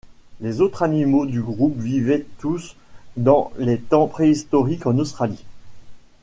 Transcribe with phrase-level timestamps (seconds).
[0.39, 2.75] Les autres animaux du groupe vivaient tous
[3.17, 5.45] dans les temps préhistoriques en Australie.